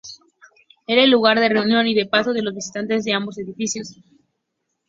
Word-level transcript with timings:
Era 0.87 1.03
el 1.03 1.11
lugar 1.11 1.39
de 1.39 1.47
reunión 1.47 1.85
y 1.85 1.93
de 1.93 2.07
paso 2.07 2.33
de 2.33 2.41
los 2.41 2.55
visitantes 2.55 3.05
de 3.05 3.13
ambos 3.13 3.37
edificios. 3.37 4.01